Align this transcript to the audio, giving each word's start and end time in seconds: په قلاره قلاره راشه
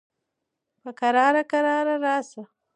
په 0.81 0.89
قلاره 0.99 1.43
قلاره 1.51 1.95
راشه 2.05 2.43